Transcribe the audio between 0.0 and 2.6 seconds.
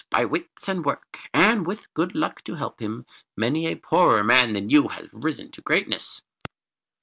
By wits and work, and with Good Luck to